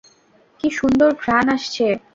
কি 0.59 0.67
সুন্দর 0.77 1.09
ঘ্রাণ 1.21 1.45
আসছে! 1.55 1.85